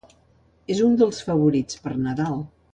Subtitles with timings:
[0.75, 2.45] És un dels favorits per Nadal.